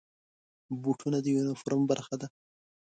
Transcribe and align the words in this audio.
بوټونه 0.81 1.17
د 1.21 1.25
یونیفورم 1.35 1.81
برخه 1.91 2.15
ده. 2.21 2.27